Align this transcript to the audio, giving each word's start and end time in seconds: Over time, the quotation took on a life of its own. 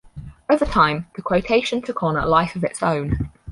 Over 0.49 0.65
time, 0.65 1.05
the 1.15 1.21
quotation 1.21 1.83
took 1.83 2.01
on 2.01 2.15
a 2.15 2.25
life 2.25 2.55
of 2.55 2.63
its 2.63 2.81
own. 2.81 3.29